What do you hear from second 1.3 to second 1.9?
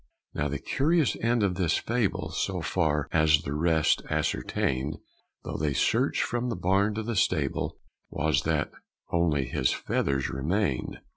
of this